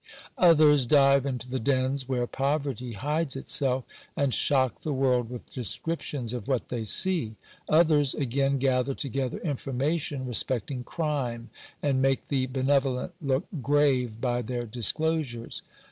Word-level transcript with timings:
Others 0.39 0.87
dive 0.87 1.27
into 1.27 1.47
the 1.47 1.59
dens 1.59 2.09
where 2.09 2.25
poverty 2.25 2.93
hides 2.93 3.35
itself, 3.35 3.83
and 4.17 4.33
shock 4.33 4.81
the 4.81 4.93
world 4.95 5.29
with 5.29 5.53
descriptions 5.53 6.33
of 6.33 6.47
what 6.47 6.69
they 6.69 6.83
see. 6.85 7.35
Others, 7.69 8.15
again, 8.15 8.57
gather 8.57 8.95
to 8.95 9.09
gether 9.09 9.37
information 9.41 10.25
respecting 10.25 10.83
crime, 10.83 11.51
and 11.83 12.01
make 12.01 12.29
the 12.29 12.47
benevolent 12.47 13.11
look 13.21 13.45
grave 13.61 14.19
by 14.19 14.41
their 14.41 14.65
disclosures. 14.65 15.61